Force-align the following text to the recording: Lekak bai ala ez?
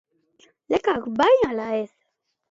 Lekak 0.71 1.03
bai 1.19 1.37
ala 1.49 1.67
ez? 1.83 1.93